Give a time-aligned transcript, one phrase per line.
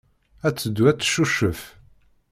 [0.47, 1.61] Ad teddu ad teccucef.